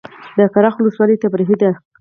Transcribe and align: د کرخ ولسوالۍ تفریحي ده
د 0.37 0.39
کرخ 0.53 0.73
ولسوالۍ 0.77 1.15
تفریحي 1.23 1.55
ده 1.61 1.71